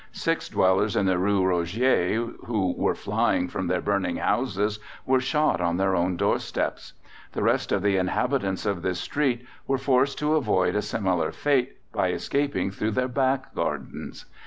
[0.13, 5.61] Six dwellers in the Rue Rogier, who were flying from their burning houses, were shot
[5.61, 6.93] on their own doorsteps.
[7.33, 11.77] The rest of the inhabitants of this street were forced to avoid a similar fate
[11.93, 14.25] by escaping through their back gardens.